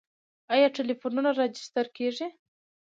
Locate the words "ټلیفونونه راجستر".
0.77-1.85